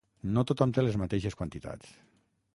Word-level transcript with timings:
No 0.37 0.43
tothom 0.51 0.73
té 0.77 0.85
les 0.85 0.97
mateixes 1.03 1.39
quantitats. 1.43 1.95